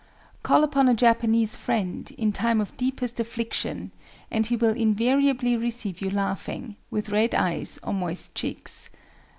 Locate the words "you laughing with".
6.01-7.09